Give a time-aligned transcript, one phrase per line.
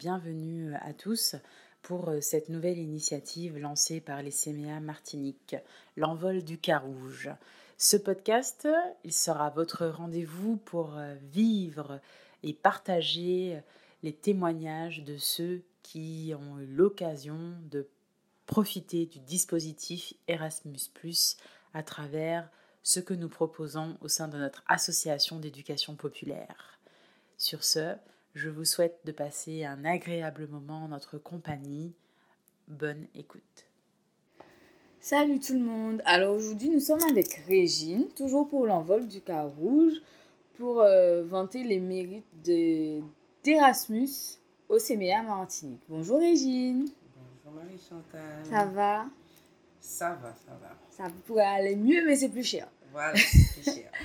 [0.00, 1.36] bienvenue à tous
[1.82, 5.56] pour cette nouvelle initiative lancée par les CMA Martinique,
[5.98, 7.28] l'envol du Carouge.
[7.76, 8.66] Ce podcast,
[9.04, 10.96] il sera votre rendez-vous pour
[11.30, 12.00] vivre
[12.42, 13.60] et partager
[14.02, 17.86] les témoignages de ceux qui ont eu l'occasion de
[18.46, 20.78] profiter du dispositif Erasmus⁇
[21.74, 22.48] à travers
[22.82, 26.78] ce que nous proposons au sein de notre association d'éducation populaire.
[27.36, 27.96] Sur ce,
[28.34, 31.92] je vous souhaite de passer un agréable moment en notre compagnie.
[32.68, 33.66] Bonne écoute.
[35.00, 36.02] Salut tout le monde.
[36.04, 39.94] Alors aujourd'hui, nous sommes avec Régine, toujours pour l'envol du cas rouge,
[40.58, 42.26] pour euh, vanter les mérites
[43.42, 44.38] d'Erasmus
[44.68, 45.82] au CMA Martinique.
[45.88, 46.88] Bonjour Régine.
[47.16, 48.44] Bonjour Marie-Chantal.
[48.44, 49.06] Ça va?
[49.80, 50.76] Ça va, ça va.
[50.90, 52.68] Ça pourrait aller mieux, mais c'est plus cher.
[52.92, 53.90] Voilà, c'est plus cher.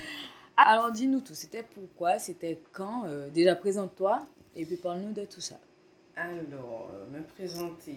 [0.56, 5.42] Alors dis-nous tout, c'était pourquoi, c'était quand euh, Déjà présente-toi et puis parle-nous de tout
[5.42, 5.58] ça.
[6.16, 7.92] Alors, euh, me présenter.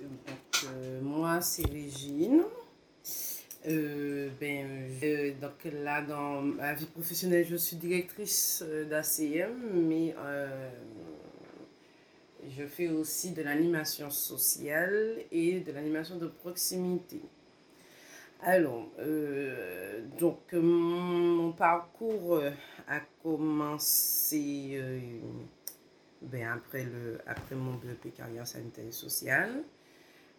[0.00, 2.42] Donc, euh, moi, c'est Régine.
[3.64, 10.14] ben, donc là, dans ma vie professionnelle, je suis directrice d'ACM, mais
[12.54, 17.22] je fais aussi de l'animation sociale et de l'animation de proximité.
[18.46, 22.50] Alors, euh, donc mon parcours euh,
[22.86, 25.00] a commencé euh,
[26.20, 29.62] ben, après, le, après mon BEP carrière sanitaire et sociale.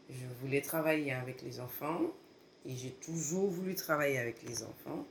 [0.07, 2.01] Je voulais travailler avec les enfants
[2.63, 5.03] et j'ai toujours voulu travailler avec les enfants.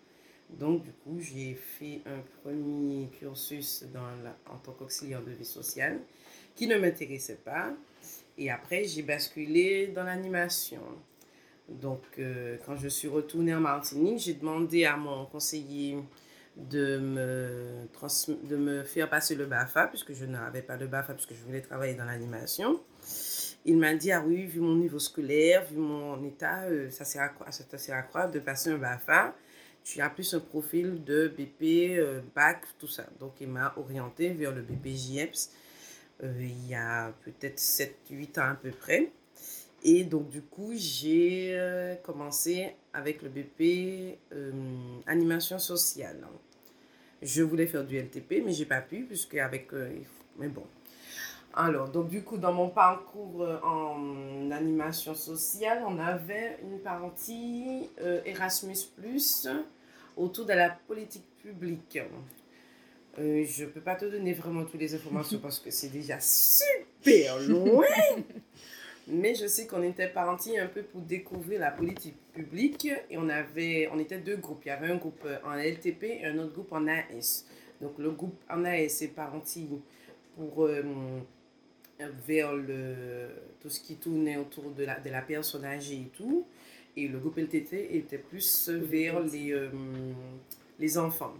[0.50, 5.44] Donc, du coup, j'ai fait un premier cursus dans la, en tant qu'auxiliaire de vie
[5.44, 5.98] sociale
[6.54, 7.72] qui ne m'intéressait pas.
[8.38, 10.80] Et après, j'ai basculé dans l'animation.
[11.68, 15.98] Donc, euh, quand je suis retournée en Martinique, j'ai demandé à mon conseiller
[16.56, 17.88] de me,
[18.48, 21.62] de me faire passer le BAFA, puisque je n'avais pas de BAFA, puisque je voulais
[21.62, 22.80] travailler dans l'animation.
[23.64, 27.32] Il m'a dit, ah oui, vu mon niveau scolaire, vu mon état, euh, ça sert
[27.46, 29.34] à ça sert à quoi de passer un BAFA
[29.82, 33.06] Tu as plus un profil de BP, euh, BAC, tout ça.
[33.18, 35.50] Donc, il m'a orienté vers le BP JEPS
[36.22, 39.10] il y a peut-être 7-8 ans à peu près.
[39.86, 44.50] Et donc, du coup, j'ai euh, commencé avec le BP euh,
[45.06, 46.26] animation sociale.
[47.20, 49.74] Je voulais faire du LTP, mais j'ai pas pu, puisque avec.
[49.74, 49.90] Euh,
[50.38, 50.64] mais bon.
[51.52, 57.88] Alors, donc, du coup, dans mon parcours en animation sociale, on avait une partie
[58.24, 58.74] Erasmus,
[60.16, 62.00] autour de la politique publique.
[63.16, 67.38] je ne peux pas te donner vraiment toutes les informations parce que c'est déjà super
[67.38, 67.86] loin.
[69.06, 73.28] Mais je sais qu'on était partis un peu pour découvrir la politique publique et on,
[73.28, 74.62] avait, on était deux groupes.
[74.64, 77.44] Il y avait un groupe en LTP et un autre groupe en AS.
[77.82, 79.68] Donc le groupe en AS est parti
[80.36, 80.82] pour, euh,
[82.26, 83.28] vers le,
[83.60, 86.46] tout ce qui tournait autour de la, de la personne âgée et tout.
[86.96, 89.68] Et le groupe LTT était plus vers les, euh,
[90.78, 91.34] les enfants.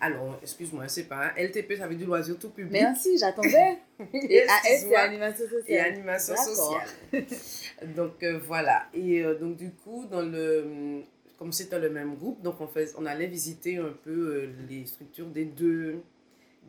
[0.00, 1.32] Alors, excuse-moi, c'est pas.
[1.36, 2.72] LTP, ça veut dire loisir tout public.
[2.72, 3.78] Merci, j'attendais.
[4.12, 5.64] et AS, c'est animation sociale.
[5.68, 6.88] Et animation sociale.
[7.96, 8.86] donc, euh, voilà.
[8.92, 11.02] Et euh, donc, du coup, dans le,
[11.38, 14.84] comme c'était le même groupe, donc on, fait, on allait visiter un peu euh, les
[14.84, 16.02] structures des deux,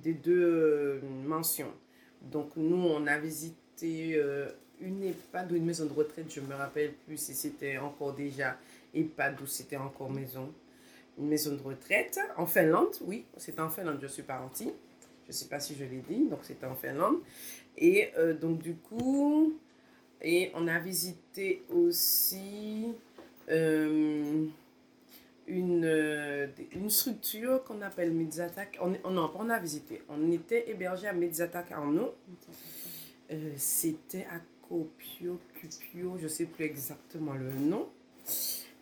[0.01, 1.73] des deux mentions.
[2.21, 4.21] Donc, nous, on a visité
[4.79, 8.57] une EHPAD ou une maison de retraite, je me rappelle plus si c'était encore déjà
[8.93, 10.51] EHPAD ou c'était encore maison
[11.17, 12.95] une maison de retraite en Finlande.
[13.01, 14.71] Oui, c'était en Finlande, je suis partie.
[15.23, 17.17] Je ne sais pas si je l'ai dit, donc c'était en Finlande.
[17.77, 19.57] Et euh, donc du coup,
[20.21, 22.93] et on a visité aussi
[23.49, 24.45] euh,
[25.47, 28.77] une, euh, une structure qu'on appelle Medzatak.
[28.81, 30.01] On, on, non, on a visité.
[30.09, 32.15] On était hébergé à Medzatak Arnaud.
[33.57, 37.87] c'était à Copio, Cupio, je ne sais plus exactement le nom.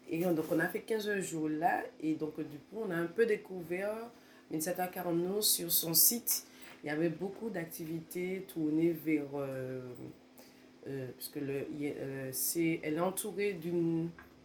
[0.10, 1.84] Et donc, on a fait 15 jours là.
[2.02, 3.96] Et donc, du coup, on a un peu découvert
[4.52, 6.46] Minsata Carno sur son site.
[6.84, 9.26] Il y avait beaucoup d'activités tournées vers.
[9.36, 9.82] Euh,
[10.88, 13.58] euh, parce que le, euh, c'est, elle est entourée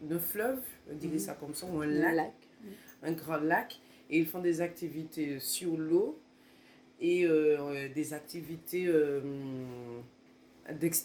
[0.01, 0.61] d'un fleuve,
[0.91, 1.19] on dirait mhm.
[1.19, 2.33] ça comme ça, ou un lac,
[3.03, 3.79] un grand lac.
[4.09, 6.19] Et ils font des activités sur l'eau
[6.99, 7.27] et
[7.95, 8.91] des activités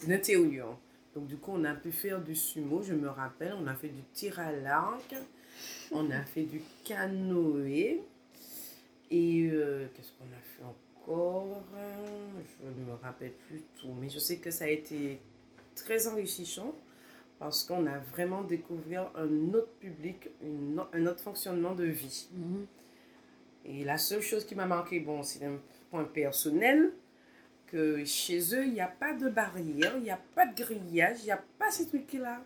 [0.08, 0.80] d'intérieur.
[1.16, 3.56] Donc, du coup, on a pu faire du sumo, je me rappelle.
[3.58, 5.16] On a fait du tir à l'arc.
[5.92, 8.02] On a fait du canoë.
[9.12, 11.64] Et euh, qu'est-ce qu'on a fait encore?
[12.62, 13.94] Je ne me rappelle plus tout.
[14.00, 15.22] Mais je sais que ça a été
[15.76, 16.76] très enrichissant
[17.40, 20.30] parce qu'on a vraiment découvert un autre public,
[20.94, 22.28] un autre fonctionnement de vie.
[22.34, 22.66] Mhm.
[23.66, 25.60] Et la seule chose qui m'a marqué, bon, c'est un
[25.90, 26.92] point personnel,
[27.76, 31.18] que chez eux, il n'y a pas de barrière, il n'y a pas de grillage,
[31.24, 32.42] il n'y a pas ces trucs-là.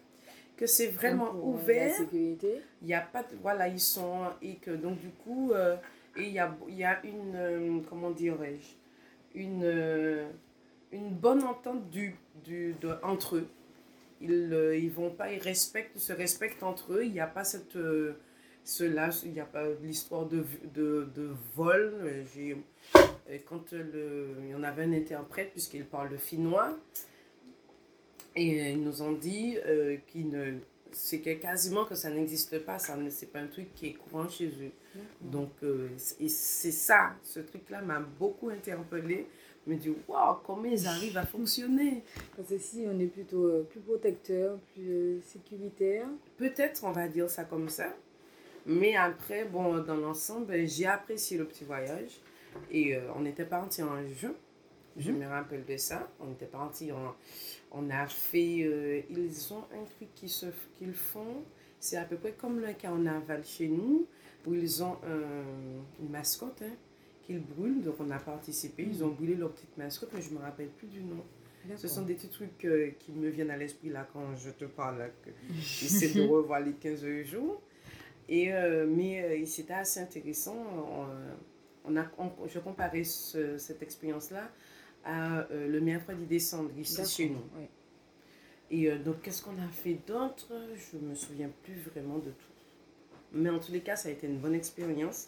[0.57, 1.87] Que c'est vraiment euh, ouvert.
[1.87, 2.61] La sécurité.
[2.81, 5.75] Il n'y a pas de, voilà, ils sont, et que donc du coup, euh,
[6.17, 10.27] et il y a, il y a une, euh, comment dirais-je, une, euh,
[10.91, 13.47] une bonne entente du, du, de, entre eux.
[14.21, 17.05] Ils, ils vont pas, ils respectent, se respectent entre eux.
[17.05, 17.77] Il n'y a pas cette,
[18.63, 20.43] cela, il n'y a pas l'histoire de,
[20.73, 21.93] de, de vol.
[23.29, 26.77] Euh, euh, quand le, il y en avait un interprète, puisqu'il parle le finnois,
[28.35, 30.53] et euh, ils nous ont dit euh, qu'il ne
[30.91, 33.93] c'est que quasiment que ça n'existe pas, ça ne c'est pas un truc qui est
[33.93, 34.71] courant chez eux.
[35.21, 35.89] Donc euh,
[36.19, 39.27] et c'est ça, ce truc-là m'a beaucoup interpellée.
[39.67, 42.03] Je me dis waouh, comment ils arrivent à fonctionner?
[42.35, 46.07] Parce que si on est plutôt euh, plus protecteur, plus euh, sécuritaire.
[46.37, 47.95] Peut-être on va dire ça comme ça,
[48.65, 52.19] mais après bon dans l'ensemble ben, j'ai apprécié le petit voyage
[52.71, 54.33] et euh, on était parti en juin.
[54.97, 56.11] Je me rappelle de ça.
[56.19, 57.15] On était parti en.
[57.71, 58.63] On a fait.
[58.63, 60.31] euh, ils ont un truc qu'ils
[60.77, 61.43] qu'ils font.
[61.79, 64.07] C'est à peu près comme le carnaval chez nous,
[64.45, 66.73] où ils ont un- une mascotte hein,
[67.21, 67.81] qu'ils brûlent.
[67.81, 68.83] Donc on a participé.
[68.89, 71.23] Ils ont brûlé leur petite mascotte, mais je me rappelle plus du nom.
[71.77, 74.65] Ce sont des petits trucs euh, qui me viennent à l'esprit là quand je te
[74.65, 75.09] parle.
[75.61, 77.61] J'essaie de revoir les 15 jours.
[78.27, 80.55] Et, euh, mais c'était assez intéressant.
[80.57, 81.05] On,
[81.85, 84.49] on a, on- je comparais ce- cette expérience-là
[85.05, 87.43] à euh, le mercredi décembre ici chez nous.
[88.71, 90.51] Et euh, donc, qu'est-ce qu'on a fait d'autre?
[90.75, 92.53] Je me souviens plus vraiment de tout.
[93.31, 95.27] Mais en tous les cas, ça a été une bonne expérience.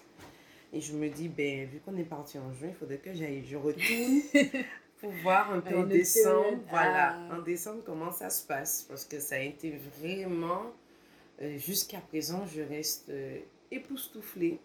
[0.74, 3.44] Et je me dis, ben, vu qu'on est parti en juin, il faudrait que j'aille,
[3.46, 4.22] je retourne
[5.02, 7.36] pour voir un peu en décembre, voilà, ah.
[7.36, 8.86] en décembre, comment ça se passe?
[8.88, 10.72] Parce que ça a été vraiment,
[11.42, 13.40] euh, jusqu'à présent, je reste euh,
[13.72, 14.60] époustouflée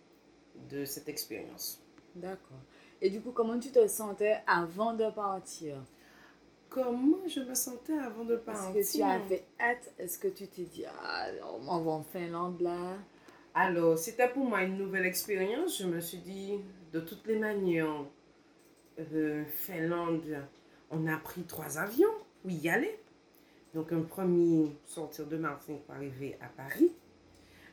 [0.71, 1.83] de cette expérience.
[2.15, 2.59] D'accord.
[3.01, 5.77] Et du coup, comment tu te sentais avant de partir?
[6.69, 9.93] Comment je me sentais avant de Est-ce partir que tu avais hâte?
[9.99, 11.27] Est-ce que tu t'es dit, ah,
[11.69, 12.97] on va en Finlande là?
[13.55, 15.79] Alors, c'était pour moi une nouvelle expérience.
[15.79, 16.61] Je me suis dit,
[16.93, 18.05] de toutes les manières,
[18.99, 20.43] euh, Finlande,
[20.91, 22.13] on a pris trois avions
[22.43, 22.99] pour y aller.
[23.75, 26.93] Donc, un premier, sortir de Martinique pour arriver à Paris.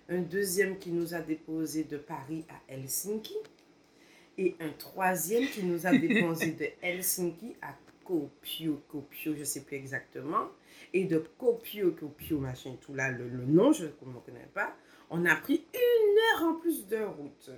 [0.09, 3.37] Un deuxième qui nous a déposé de Paris à Helsinki.
[4.37, 9.61] Et un troisième qui nous a déposé de Helsinki à Kuopio, Kuopio, je ne sais
[9.61, 10.49] plus exactement.
[10.93, 13.89] Et de Kuopio, Kuopio, machin, tout là, le, le nom, je ne
[14.25, 14.75] connais pas.
[15.09, 17.51] On a pris une heure en plus de route.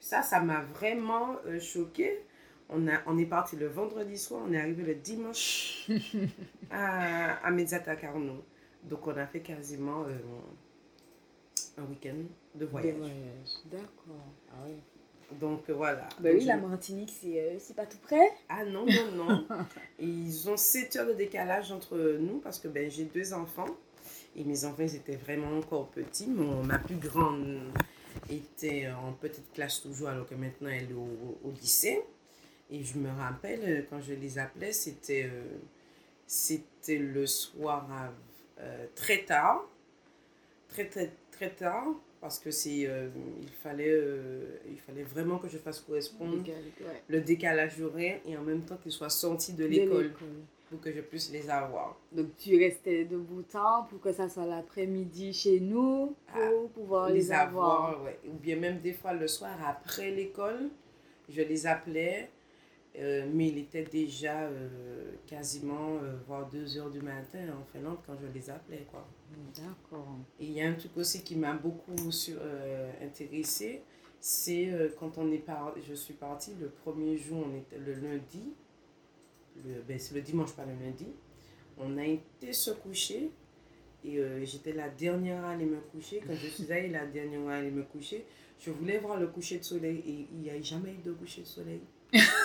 [0.00, 2.20] Ça, ça m'a vraiment euh, choqué.
[2.70, 5.90] On, a, on est parti le vendredi soir, on est arrivé le dimanche
[6.70, 8.44] à, à Mezzata Carno.
[8.84, 10.16] Donc, on a fait quasiment euh,
[11.78, 12.16] un week-end
[12.54, 12.96] de voyage.
[13.70, 14.24] D'accord.
[14.50, 14.74] Ah oui.
[15.40, 16.08] Donc, euh, voilà.
[16.18, 18.30] Ben Donc, oui, la Martinique, c'est euh, pas tout près.
[18.48, 19.46] Ah non, non, non.
[19.98, 23.68] Et ils ont 7 heures de décalage entre nous parce que ben, j'ai deux enfants.
[24.36, 26.26] Et mes enfants, ils étaient vraiment encore petits.
[26.26, 27.60] Mon, ma plus grande
[28.28, 32.02] était en petite classe toujours, alors que maintenant elle est au, au lycée.
[32.70, 35.44] Et je me rappelle, euh, quand je les appelais, c'était euh,
[36.26, 38.12] c'était le soir à-
[38.60, 39.64] euh, très tard.
[40.70, 41.86] Très, très, très tard.
[42.20, 43.08] Parce que c'est euh,
[43.40, 47.02] il, fallait, euh, il fallait vraiment que je fasse correspondre Ouais.
[47.08, 50.12] le décalage horaire et en même temps qu'ils soient sortis de l'école
[50.68, 51.98] pour que je puisse les avoir.
[52.12, 57.08] Donc tu restais debout tard pour que ça soit l'après-midi chez nous pour Ah, pouvoir
[57.10, 58.02] les, avoir.
[58.04, 58.18] ouais.
[58.28, 60.68] Ou bien même des fois le soir après l'école,
[61.30, 62.28] je les appelais,
[62.98, 67.98] euh, mais il était déjà euh, quasiment, euh, voire 2 heures du matin en Finlande
[68.06, 68.86] quand je les appelais.
[68.90, 69.06] Quoi.
[69.56, 70.18] D'accord.
[70.40, 73.82] Et il y a un truc aussi qui m'a beaucoup sur, euh, intéressé,
[74.22, 75.74] c'est quand on est par...
[75.82, 78.52] je suis partie le premier jour, on était le lundi,
[79.64, 81.06] le, ben, c'est le dimanche, pas le lundi,
[81.78, 83.30] on a été se coucher
[84.04, 86.22] et euh, j'étais la dernière à aller me coucher.
[86.26, 88.24] Quand je suis allée la dernière à aller me coucher,
[88.58, 91.42] je voulais voir le coucher de soleil et il n'y a jamais eu de coucher
[91.42, 91.80] de soleil.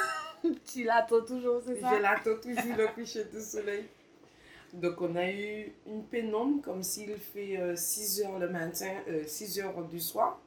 [0.76, 1.96] Tu l'attends toujours, c'est ça?
[1.96, 3.86] Je l'attends toujours le coucher de soleil.
[4.74, 8.92] Donc on a eu une pénombre comme s'il fait 6 heures le matin,
[9.26, 10.42] 6 heures du soir.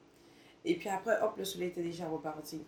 [0.67, 2.63] Et puis après, hop, le soleil était déjà reparti.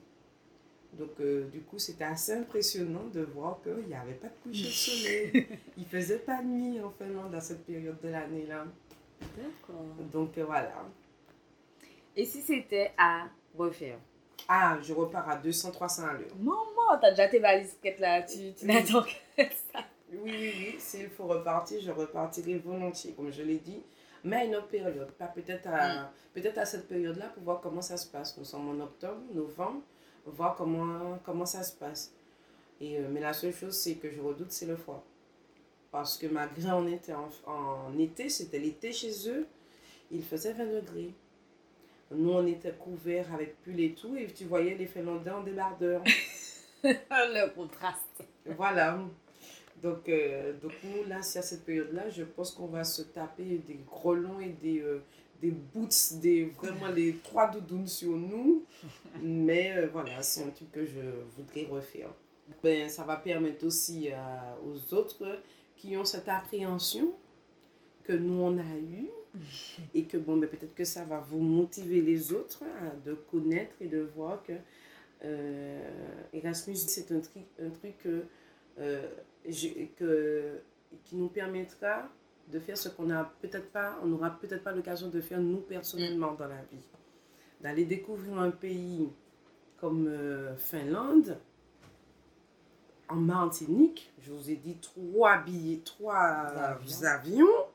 [0.95, 4.65] Donc euh, du coup, c'était assez impressionnant de voir qu'il n'y avait pas de coucher
[4.65, 5.47] de soleil.
[5.77, 8.65] Il faisait pas nuit en Finlande à cette période de l'année-là.
[9.37, 9.85] D'accord.
[10.11, 10.73] Donc euh, voilà.
[12.17, 13.99] Et si c'était à refaire?
[14.49, 16.37] Ah, je repars à 200-300 à l'heure.
[16.39, 18.75] Maman, t'as déjà tes valises prêtes là, tu, tu Oui.
[18.75, 19.11] n'attends que
[19.43, 19.81] ça.
[20.13, 20.75] Oui, oui, oui.
[20.79, 23.81] S'il faut repartir, je repartirai volontiers, comme je l'ai dit.
[24.25, 27.81] Mais à une autre période, pas peut-être à, peut-être à cette période-là pour voir comment
[27.81, 28.37] ça se passe.
[28.37, 29.81] Nous sommes en octobre, novembre,
[30.27, 32.13] voir comment, comment ça se passe.
[32.81, 35.03] Et, euh, mais la seule chose, c'est que je redoute, c'est le froid.
[35.91, 39.47] Parce que malgré on était en, en été, c'était l'été chez eux,
[40.11, 41.15] il faisait 20 degrés.
[42.13, 46.03] Nous, on était couverts avec pull et tout, et tu voyais les Finlandais en débardeur.
[46.83, 48.25] le contraste.
[48.45, 48.99] Voilà.
[49.83, 53.59] Donc, euh, donc nous, là, c'est à cette période-là, je pense qu'on va se taper
[53.67, 55.03] des grelons et des, euh,
[55.41, 58.65] des boots, des, vraiment les trois doudounes sur nous.
[59.23, 61.01] Mais euh, voilà, c'est un truc que je
[61.37, 62.11] voudrais refaire.
[62.63, 64.11] Ben, ça va permettre aussi
[64.67, 65.41] aux autres
[65.77, 67.15] qui ont cette appréhension
[68.03, 69.09] que nous, on a eu
[69.95, 73.75] et que bon, ben, peut-être que ça va vous motiver les autres hein, de connaître
[73.81, 74.53] et de voir que
[76.33, 78.25] Erasmus, c'est un truc, un truc que
[79.99, 80.61] que,
[81.05, 82.09] qui nous permettra
[82.51, 85.59] de faire ce qu'on n'a peut-être pas, on n'aura peut-être pas l'occasion de faire nous
[85.59, 86.85] personnellement dans la vie.
[87.61, 89.09] D'aller découvrir un pays
[89.79, 91.39] comme euh, Finlande,
[93.09, 96.23] en Martinique, je vous ai dit trois billets, trois
[97.05, 97.47] avions.
[97.47, 97.70] Euh,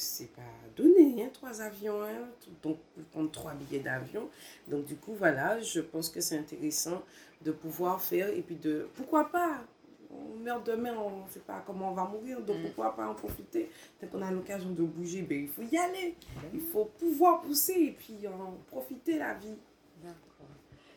[0.00, 0.42] c'est pas
[0.76, 2.28] donné, hein, trois avions, hein,
[2.62, 2.78] donc
[3.10, 4.28] prendre trois billets d'avion.
[4.68, 7.02] Donc du coup, voilà, je pense que c'est intéressant
[7.42, 9.64] de pouvoir faire et puis de, pourquoi pas,
[10.10, 12.62] on meurt demain, on ne sait pas comment on va mourir, donc mm.
[12.62, 16.16] pourquoi pas en profiter Dès qu'on a l'occasion de bouger, ben, il faut y aller.
[16.42, 19.56] Ben il faut pouvoir pousser et puis en profiter la vie.
[20.02, 20.48] D'accord.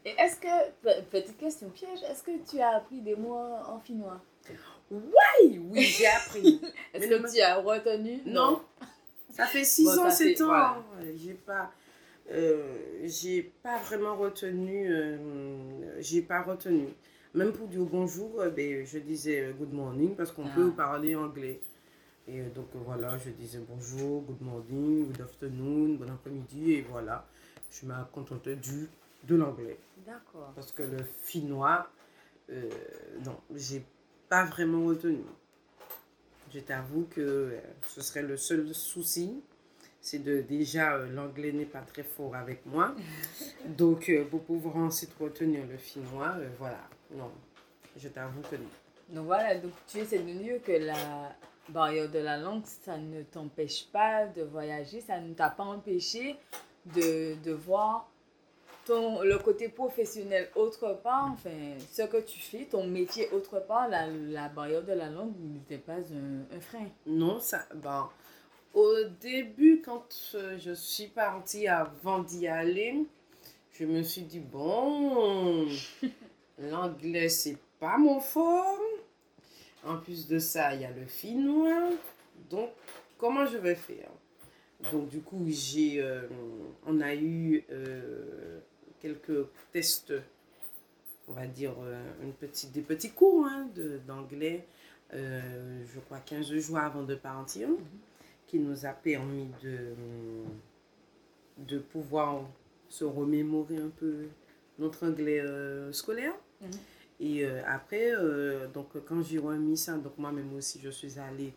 [0.06, 4.22] Et est-ce que, petite question piège, est-ce que tu as appris des mots en finnois?
[4.92, 6.62] Oui, oui, j'ai appris.
[6.94, 8.22] est-ce que tu as retenu?
[8.26, 8.62] Non.
[9.34, 10.84] Ça fait 6 ans, 7 ans.
[11.16, 11.72] J'ai pas...
[12.32, 16.88] Euh, j'ai pas vraiment retenu, euh, j'ai pas retenu.
[17.34, 20.78] Même pour dire bonjour, euh, ben, je disais good morning parce qu'on peut ah.
[20.78, 21.60] parler anglais.
[22.28, 27.28] Et donc voilà, je disais bonjour, good morning, good afternoon, bon après-midi, et voilà.
[27.70, 28.88] Je me contentais du,
[29.26, 29.78] de l'anglais.
[30.06, 30.54] D'accord.
[30.56, 31.90] Parce que le finnois,
[33.26, 33.84] non, j'ai
[34.30, 35.24] pas vraiment retenu.
[36.54, 37.58] Je t'avoue que
[37.88, 39.42] ce serait le seul souci.
[40.02, 42.94] C'est de déjà, l'anglais n'est pas très fort avec moi.
[43.66, 46.82] Donc, pour pouvoir ensuite retenir le finnois, voilà.
[47.12, 47.32] Non,
[47.98, 48.70] je t'avoue que non.
[49.10, 51.36] Donc voilà, donc tu essaies de dire que la
[51.70, 56.38] barrière de la langue, ça ne t'empêche pas de voyager, ça ne t'a pas empêché
[56.96, 58.10] de, de voir
[58.86, 61.50] ton, le côté professionnel autre part, enfin,
[61.92, 65.78] ce que tu fais, ton métier autre part, la, la barrière de la langue n'était
[65.78, 66.88] pas un, un, frein.
[67.06, 68.10] Non, ça, ben,
[68.74, 73.06] au début, quand euh, je suis partie avant d'y aller,
[73.72, 75.68] je me suis dit, bon,
[76.60, 78.80] L'anglais, c'est pas mon fort.
[79.86, 81.90] En plus de ça, il y a le finnois.
[82.50, 82.70] Donc,
[83.18, 84.10] comment je vais faire?
[84.92, 86.28] Donc, du coup, j'ai, euh,
[86.86, 88.60] on a eu euh,
[89.04, 90.14] quelques tests,
[91.28, 93.68] on va dire, euh, une petite, des petits cours hein,
[94.08, 94.66] d'anglais,
[95.12, 97.68] je crois 15 jours avant de partir,
[98.48, 99.94] qui nous a permis de,
[101.60, 102.42] de pouvoir
[102.90, 104.26] se remémorer un peu
[104.80, 105.44] notre anglais
[105.92, 106.34] scolaire.
[106.62, 106.72] Mhm.
[107.24, 111.54] Et euh, après, euh, donc, quand j'ai remis ça, donc moi-même aussi, je suis allée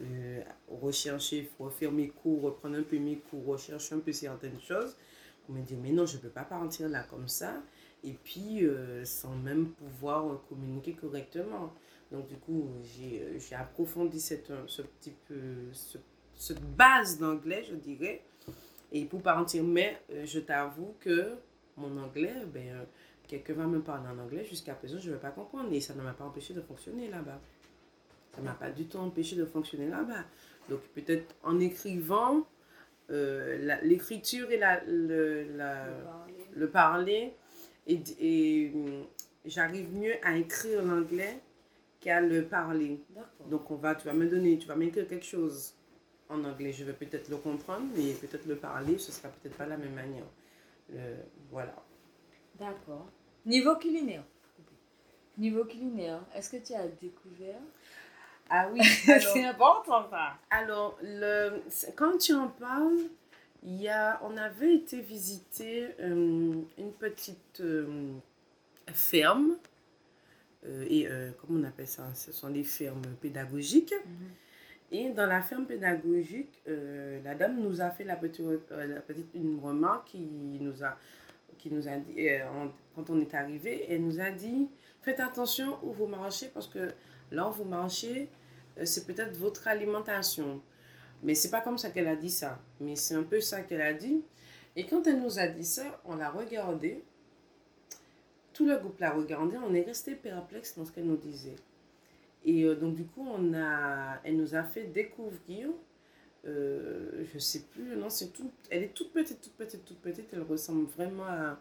[0.00, 0.40] euh,
[0.80, 4.96] rechercher, refaire mes cours, reprendre un peu mes cours, rechercher un peu certaines choses.
[5.48, 7.62] On me dit, mais non, je ne peux pas partir là comme ça.
[8.04, 8.62] Et puis,
[9.04, 11.72] sans même pouvoir communiquer correctement.
[12.12, 15.98] Donc, du coup, j'ai approfondi cette, ce petit peu, ce,
[16.34, 18.22] cette base d'anglais, je dirais.
[18.92, 21.36] Et pour partir, mais je t'avoue que
[21.76, 22.86] mon anglais, ben,
[23.28, 25.72] quelqu'un va me parler en anglais, jusqu'à présent, je ne vais pas comprendre.
[25.72, 27.40] Et ça ne m'a pas empêché de fonctionner là-bas.
[28.34, 30.24] Ça ne m'a pas du tout empêché de fonctionner là-bas.
[30.68, 32.46] Donc peut-être en écrivant,
[33.10, 35.86] euh, l'écriture et la, le, la,
[36.52, 37.34] le parler,
[37.86, 38.72] et, et
[39.44, 41.40] j'arrive mieux à écrire l'anglais
[42.00, 43.00] qu'à le parler.
[43.50, 45.74] Donc on va, tu vas me donner, tu vas m'écrire quelque chose
[46.28, 46.72] en anglais.
[46.72, 49.76] Je vais peut-être le comprendre, mais peut-être le parler, ce ne sera peut-être pas la
[49.76, 50.24] même manière.
[51.50, 51.74] voilà.
[52.58, 53.06] D'accord.
[53.46, 54.24] Niveau culinaire.
[55.38, 57.60] Niveau culinaire, est-ce que tu as découvert
[58.52, 60.36] Ah oui, c'est important ça.
[60.50, 61.62] Alors, le,
[61.94, 62.98] quand tu en parles,
[63.62, 68.12] il y a, on avait été visiter euh, une petite euh,
[68.92, 69.56] ferme.
[70.66, 71.08] Euh, et
[71.40, 73.94] comment on appelle ça Ce sont des fermes pédagogiques.
[74.04, 74.28] Mhm.
[74.92, 79.60] Et dans la ferme pédagogique, la dame nous a fait la petite, la petite une
[79.60, 80.18] remarque qui
[80.60, 80.96] nous a
[81.58, 82.26] qui nous a dit,
[82.96, 84.68] quand on est arrivé, elle nous a dit
[85.02, 86.90] faites attention où vous marchez parce que
[87.30, 88.28] là où vous marchez,
[88.84, 90.60] c'est peut-être votre alimentation.
[91.22, 93.82] Mais c'est pas comme ça qu'elle a dit ça, mais c'est un peu ça qu'elle
[93.82, 94.22] a dit.
[94.76, 97.02] Et quand elle nous a dit ça, on l'a regardé.
[98.52, 101.56] tout le groupe l'a regardé, on est resté perplexe dans ce qu'elle nous disait.
[102.44, 105.68] Et euh, donc, du coup, on a, elle nous a fait découvrir,
[106.46, 110.28] euh, je sais plus, non, c'est tout, elle est toute petite, toute petite, toute petite,
[110.32, 111.58] elle ressemble vraiment à,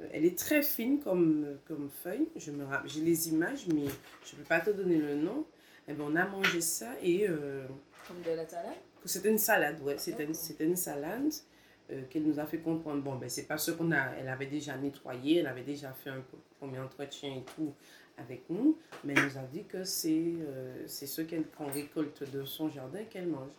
[0.00, 3.84] euh, elle est très fine comme, comme feuille, je me j'ai les images, mais
[4.24, 5.44] je ne peux pas te donner le nom.
[5.88, 7.28] Et eh ben, on a mangé ça et...
[7.28, 7.66] Euh,
[8.08, 8.74] comme de la salade?
[9.04, 11.32] C'était une salade, ouais, c'était une, une salade.
[11.92, 13.00] Euh, qu'elle nous a fait comprendre.
[13.02, 14.10] Bon, ben, c'est pas ce qu'on a.
[14.18, 16.22] Elle avait déjà nettoyé, elle avait déjà fait un
[16.58, 17.72] premier entretien et tout
[18.18, 22.70] avec nous, mais elle nous a dit que c'est euh, ce qu'elle récolte de son
[22.70, 23.50] jardin qu'elle mange.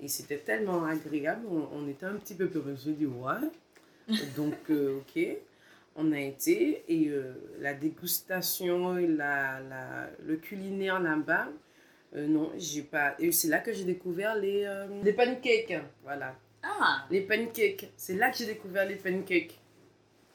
[0.00, 2.76] Et c'était tellement agréable, on, était un petit peu peureux.
[2.76, 4.16] Je dis, ouais.
[4.36, 5.22] Donc, euh, ok.
[5.96, 7.10] On a été et
[7.58, 11.48] la dégustation et la, la, le culinaire là-bas,
[12.14, 13.14] non, j'ai pas.
[13.18, 14.70] Et c'est là que j'ai découvert les,
[15.02, 15.72] les pancakes.
[16.02, 16.36] Voilà.
[16.62, 17.06] Ah.
[17.10, 17.90] Les pancakes.
[17.96, 19.58] C'est là que j'ai découvert les pancakes.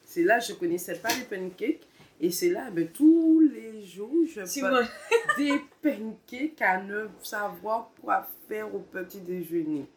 [0.04, 1.88] C'est là que je ne connaissais pas les pancakes.
[2.24, 4.62] Et c'est là, ben, tous les jours, je fais
[5.38, 9.88] des pancakes à ne savoir quoi faire au petit déjeuner.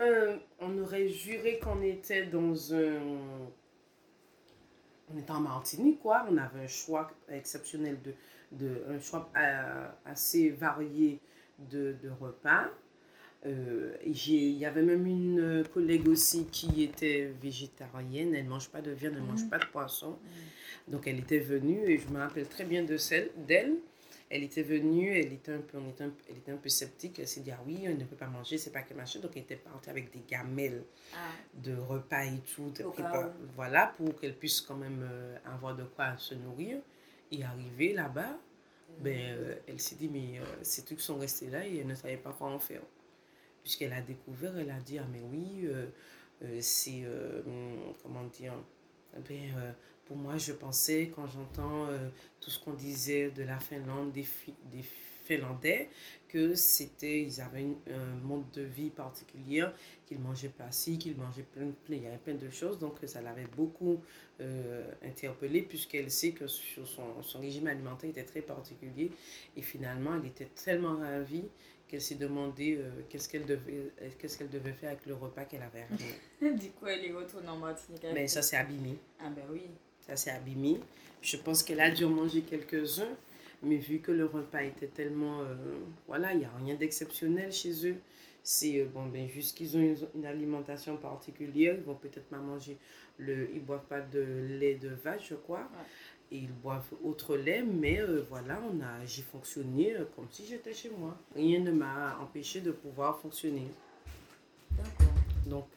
[0.00, 2.98] Euh, on aurait juré qu'on était dans un...
[5.14, 6.26] On était en Martinique, quoi.
[6.30, 8.14] On avait un choix exceptionnel, de,
[8.52, 11.20] de un choix euh, assez varié
[11.70, 12.68] de, de repas.
[13.46, 18.34] Euh, il y avait même une collègue aussi qui était végétarienne.
[18.34, 19.50] Elle ne mange pas de viande, elle ne mange mm.
[19.50, 20.16] pas de poisson.
[20.88, 23.74] Donc elle était venue et je me rappelle très bien de celle d'elle.
[24.34, 27.20] Elle était venue, elle était un peu, on était un, elle était un peu sceptique.
[27.20, 29.20] Elle s'est dit, ah oui, elle ne peut pas manger, c'est pas que machin.
[29.20, 30.82] Donc elle était partie avec des gamelles
[31.14, 31.18] ah.
[31.54, 32.72] de repas et tout.
[33.54, 36.78] voilà, pour qu'elle puisse quand même euh, avoir de quoi se nourrir.
[37.30, 39.02] Et arriver là-bas, mm.
[39.02, 42.16] ben, euh, elle s'est dit, mais ces trucs sont restés là et elle ne savait
[42.16, 42.82] pas quoi en faire
[43.64, 45.86] puisqu'elle a découvert, elle a dit, ah mais oui, euh,
[46.44, 47.42] euh, c'est, euh,
[48.02, 48.52] comment dire,
[49.26, 49.74] ben,
[50.06, 51.88] pour moi, je pensais, quand j'entends
[52.40, 54.26] tout ce qu'on disait de la Finlande, des,
[54.70, 54.84] des
[55.24, 55.88] Finlandais,
[56.28, 59.64] que c'était, ils avaient un mode de vie particulier,
[60.04, 62.96] qu'ils mangeaient pas ci, qu'ils mangeaient plein, plein, il y avait plein de choses, donc
[63.06, 64.00] ça l'avait beaucoup
[64.40, 66.84] euh, interpellée, puisqu'elle sait que son,
[67.22, 69.12] son, régime alimentaire était très particulier,
[69.56, 71.44] et finalement, elle était tellement ravie
[71.86, 75.62] qu'elle s'est demandé euh, qu'est-ce qu'elle devait, qu'est-ce qu'elle devait faire avec le repas qu'elle
[75.62, 75.86] avait
[76.58, 78.04] du coup, elle est retournée en Martinique.
[78.12, 78.98] Mais ça, c'est abîmé.
[79.20, 79.62] Ah ben oui.
[80.06, 80.80] Ça, c'est abîmé.
[81.22, 83.16] Je pense qu'elle a dû en manger quelques-uns,
[83.62, 85.40] mais vu que le repas était tellement...
[85.40, 85.54] Euh,
[86.06, 87.96] voilà, il n'y a rien d'exceptionnel chez eux.
[88.42, 91.74] C'est, euh, bon, ben, juste qu'ils ont une, alimentation particulière.
[91.78, 92.76] Ils vont peut-être pas manger
[93.16, 93.48] le...
[93.54, 94.20] Ils boivent pas de
[94.60, 95.68] lait de vache, je crois
[96.30, 100.90] ils boivent autre lait, mais euh, voilà, on a, j'ai fonctionné comme si j'étais chez
[100.90, 101.16] moi.
[101.36, 103.68] Rien ne m'a empêché de pouvoir fonctionner.
[104.72, 105.14] D'accord.
[105.46, 105.68] Donc,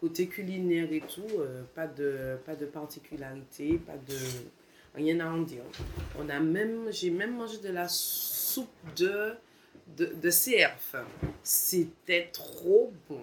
[0.00, 1.26] côté culinaire et tout,
[1.74, 4.16] pas, de, pas de particularité, pas de.
[4.94, 5.62] Rien à en dire.
[6.18, 9.34] On a même, j'ai même mangé de la soupe de,
[9.96, 10.30] de, de.
[11.42, 13.20] C'était trop bon.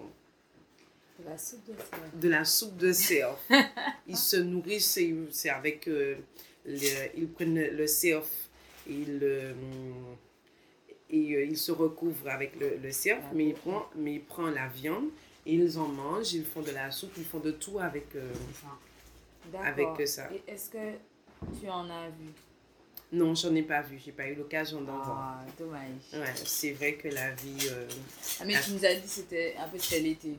[1.18, 2.20] De la soupe de CF.
[2.20, 3.50] De la soupe de CF.
[4.06, 4.98] Ils se nourrissent,
[5.30, 5.88] c'est avec
[6.66, 8.28] ils prennent le surf
[8.88, 9.04] et,
[11.10, 14.54] et euh, ils se recouvrent avec le, le ah, mais ils, prennent, mais ils prennent
[14.54, 15.08] la viande,
[15.46, 18.32] et ils en mangent, ils font de la soupe, ils font de tout avec, euh,
[19.62, 20.28] avec ça.
[20.46, 20.92] Est-ce que
[21.60, 22.28] tu en as vu?
[23.12, 24.00] Non, j'en ai pas vu.
[24.04, 25.38] J'ai pas eu l'occasion d'en voir.
[25.40, 25.80] Ah, dommage.
[26.12, 27.68] Ouais, c'est vrai que la vie.
[27.70, 27.86] Euh,
[28.40, 30.34] ah, mais tu nous as dit c'était un peu c'était l'été.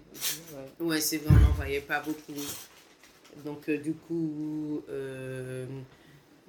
[0.79, 2.33] Ouais, ouais c'est vrai, on n'en voyait pas beaucoup.
[3.45, 4.83] Donc, du coup,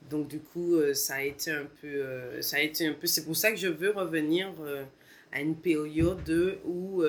[0.09, 3.07] donc du coup, euh, ça a été un peu, euh, ça a été un peu.
[3.07, 4.85] C'est pour ça que je veux revenir euh,
[5.33, 7.03] à une période où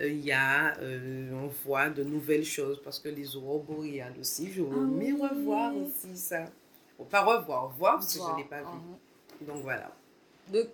[0.00, 4.62] il y a, on voit de nouvelles choses parce que les aurores boréales aussi, je
[4.62, 6.46] veux ah revoir aussi ça.
[7.10, 8.66] pas revoir, voir parce que je ne l'ai pas vu.
[8.66, 9.46] Uh-huh.
[9.46, 9.92] Donc voilà.
[10.52, 10.66] Donc,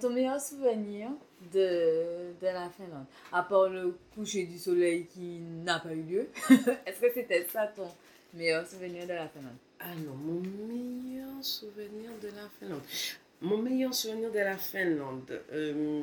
[0.00, 1.08] ton meilleur souvenir
[1.52, 6.28] de, de la Finlande, à part le coucher du soleil qui n'a pas eu lieu,
[6.86, 7.88] est-ce que c'était ça ton
[8.32, 9.56] Meilleur souvenir de la Finlande?
[9.80, 12.82] Alors, mon meilleur souvenir de la Finlande.
[13.40, 15.40] Mon meilleur souvenir de la Finlande.
[15.52, 16.02] Euh,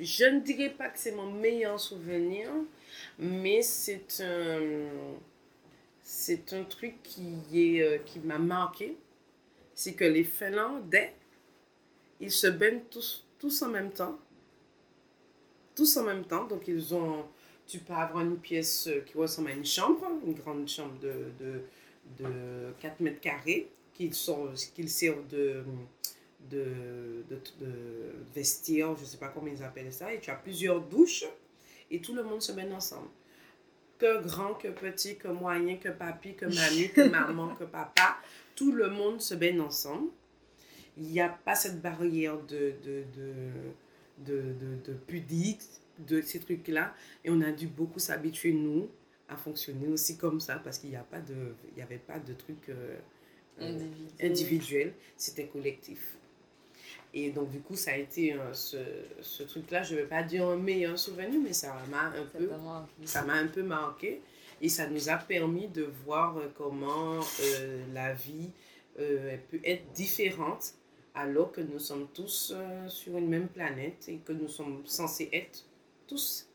[0.00, 2.50] je ne dirais pas que c'est mon meilleur souvenir,
[3.18, 4.88] mais c'est un,
[6.64, 6.94] truc
[7.54, 8.96] euh, qui m'a marqué.
[9.74, 11.14] C'est que les Finlandais,
[12.20, 14.18] ils se baignent tous, tous en même temps.
[15.74, 16.44] Tous en même temps.
[16.44, 17.24] Donc, ils ont
[17.70, 21.30] tu peux avoir une pièce euh, qui ressemble à une chambre, une grande chambre de,
[21.38, 21.62] de,
[22.18, 25.62] de 4 mètres carrés, qui sert de,
[26.48, 27.68] de, de,
[28.34, 31.24] vestiaire, je ne sais pas comment ils appellent ça, et tu as plusieurs douches,
[31.90, 33.08] et tout le monde se met ensemble.
[33.98, 38.16] que grand, que petit, que moyen, que papy, que mamie, que maman, que papa.
[38.54, 40.10] Tout le monde se baigne ensemble.
[40.96, 43.32] Il n'y a pas cette barrière de, de, de,
[44.24, 45.62] de, de, de pudique,
[45.98, 46.94] de ces trucs-là.
[47.24, 48.88] Et on a dû beaucoup s'habituer, nous,
[49.30, 52.96] à fonctionner aussi comme ça parce qu'il n'y de, avait pas de truc euh,
[53.60, 53.78] euh,
[54.20, 56.16] individuel, c'était collectif.
[57.12, 58.76] Et donc, du coup, ça a été euh, ce,
[59.20, 62.50] ce truc-là, je ne vais pas dire un meilleur souvenir, mais ça m'a un, peu,
[63.04, 64.20] ça un peu marqué.
[64.62, 67.18] Et ça nous a permis de voir comment
[67.94, 68.50] la vie
[68.96, 70.74] peut être différente
[71.14, 72.54] alors que nous sommes tous
[72.88, 75.64] sur une même planète et que nous sommes censés être
[76.06, 76.50] tous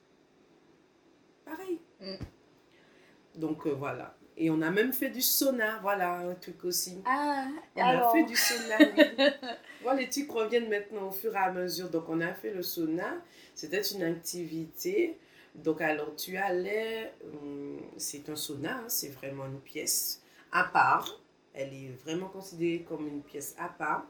[1.46, 1.80] pareil.
[2.02, 3.40] Mm.
[3.40, 4.16] Donc euh, voilà.
[4.38, 7.02] Et on a même fait du sauna, voilà, un truc aussi.
[7.06, 9.24] Ah, on a fait du sauna, oui.
[9.82, 11.90] voilà, les trucs reviennent maintenant au fur et à mesure.
[11.90, 13.16] Donc on a fait le sauna.
[13.54, 15.18] C'était une activité.
[15.56, 20.22] Donc alors tu allais, hum, c'est un sauna, hein, c'est vraiment une pièce
[20.52, 21.22] à part.
[21.54, 24.06] Elle est vraiment considérée comme une pièce à part.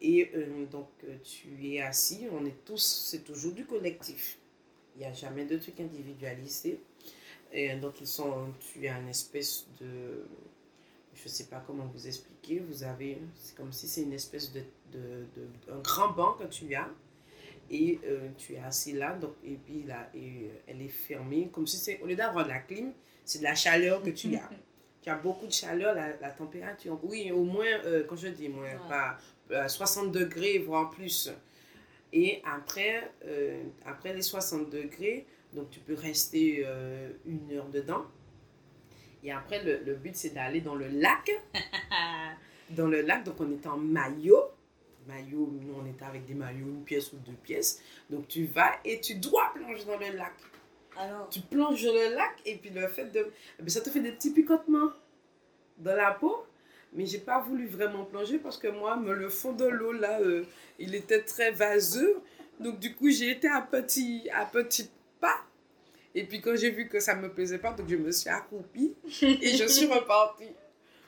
[0.00, 0.88] Et euh, donc
[1.22, 4.38] tu es assis, on est tous, c'est toujours du collectif.
[4.96, 6.80] Il n'y a jamais de trucs individualisés.
[7.52, 10.26] Et donc, ils sont, tu as une espèce de.
[11.14, 12.60] Je ne sais pas comment vous expliquer.
[12.60, 13.18] Vous avez.
[13.34, 16.88] C'est comme si c'est une espèce de, de, de, Un grand banc que tu as.
[17.70, 19.14] Et euh, tu es assis là.
[19.14, 21.48] Donc, et puis là, et, euh, elle est fermée.
[21.52, 22.00] Comme si c'est.
[22.02, 22.92] Au lieu d'avoir de la clim,
[23.24, 24.48] c'est de la chaleur que tu as.
[25.02, 26.98] tu as beaucoup de chaleur, la, la température.
[27.02, 29.18] Oui, au moins, euh, quand je dis moins, pas
[29.68, 31.30] 60 degrés, voire plus.
[32.12, 33.12] Et après,
[33.84, 35.26] après les 60 degrés,
[35.56, 38.04] donc, tu peux rester euh, une heure dedans.
[39.24, 41.30] Et après, le, le but, c'est d'aller dans le lac.
[42.70, 44.42] dans le lac, donc on est en maillot.
[45.08, 47.82] Maillot, nous, on était avec des maillots, une pièce ou deux pièces.
[48.10, 50.34] Donc, tu vas et tu dois plonger dans le lac.
[50.98, 53.26] Alors Tu plonges dans le lac et puis le fait de...
[53.58, 54.90] Eh ça te fait des petits picotements
[55.78, 56.44] dans la peau.
[56.92, 60.44] Mais j'ai pas voulu vraiment plonger parce que moi, le fond de l'eau, là, euh,
[60.78, 62.20] il était très vaseux.
[62.60, 65.45] Donc, du coup, j'ai été à petit, à petit pas.
[66.16, 68.94] Et puis quand j'ai vu que ça me plaisait pas, donc je me suis accroupie
[69.22, 70.48] et je suis repartie.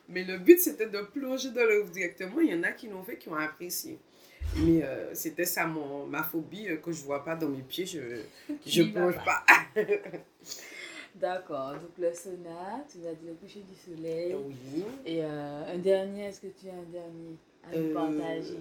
[0.06, 2.40] Mais le but, c'était de plonger dans l'eau directement.
[2.40, 3.98] Il y en a qui l'ont fait, qui ont apprécié.
[4.56, 7.86] Mais euh, c'était ça mon, ma phobie, euh, que je vois pas dans mes pieds,
[7.86, 8.00] je
[8.82, 9.44] ne plonge pas.
[11.14, 14.36] D'accord, donc le sauna, tu as dit le coucher du soleil.
[14.36, 14.84] Oui.
[15.06, 18.58] Et euh, un dernier, est-ce que tu as un dernier à nous partager?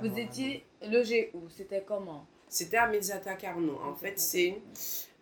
[0.00, 1.48] Vous étiez logé où?
[1.48, 2.26] C'était comment?
[2.52, 3.80] C'était à Mizata Carnot.
[3.82, 4.60] En fait, c'est.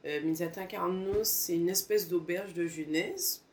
[0.05, 0.35] Euh,
[0.69, 3.45] Carnot, c'est une espèce d'auberge de jeunesse.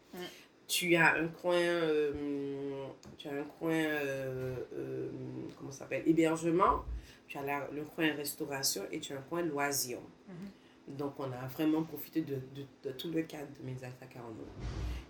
[0.68, 1.60] Tu as un coin.
[1.60, 2.88] Euh,
[3.20, 3.76] tu as un coin.
[3.76, 5.10] Euh, euh,
[5.58, 6.86] comment s'appelle Hébergement.
[7.28, 10.00] Tu as le coin restauration et tu as un coin loisir.
[10.28, 10.98] Mhm.
[10.98, 12.40] Donc, on a vraiment profité de,
[12.84, 14.48] de, tout le cadre de Mizata Carnot.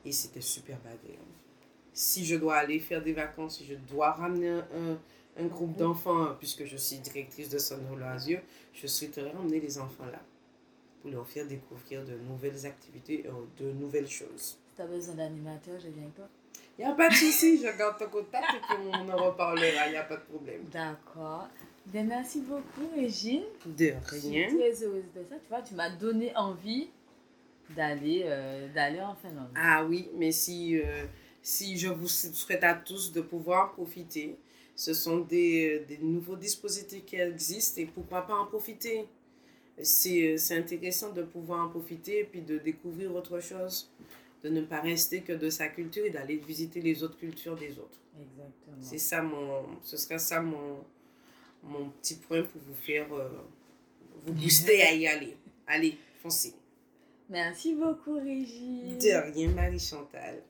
[0.04, 1.18] Et c'était super badé.
[1.94, 4.98] Si je dois aller faire des vacances, si je dois ramener un un
[5.46, 8.42] groupe d'enfants, puisque je suis directrice de Son Loisirs,
[8.74, 10.20] je souhaiterais emmener les enfants là
[11.02, 14.58] pour leur faire découvrir de nouvelles activités, et de nouvelles choses.
[14.70, 16.28] Si tu as besoin d'animateur, je viens avec toi.
[16.78, 19.88] Il n'y a pas de souci, je garde ton contact et puis on en reparlera,
[19.88, 20.64] il n'y a pas de problème.
[20.72, 21.48] D'accord.
[21.88, 23.44] Bien, merci beaucoup, Régine.
[23.66, 24.46] De rien.
[24.46, 25.36] Je suis très heureuse de ça.
[25.42, 26.90] Tu vois, tu m'as donné envie
[27.76, 29.50] d'aller euh, d'aller en Finlande.
[29.56, 31.06] Ah oui, mais si, euh,
[31.42, 34.38] si je vous souhaite à tous de pouvoir profiter
[34.78, 39.08] ce sont des, des, nouveaux dispositifs qui existent et pourquoi pas en profiter?
[39.82, 43.92] C'est intéressant de pouvoir en profiter et puis de découvrir autre chose,
[44.44, 47.72] de ne pas rester que de sa culture et d'aller visiter les autres cultures des
[47.80, 48.00] autres.
[48.22, 48.78] Exactement.
[48.80, 50.78] C'est ça mon, ce serait ça mon,
[51.64, 53.30] mon petit point pour vous faire, euh,
[54.26, 55.38] vous booster à y aller.
[55.66, 56.54] Allez, foncez.
[57.30, 58.98] Merci beaucoup, Régine.
[59.00, 60.44] De rien, Marie-Chantal.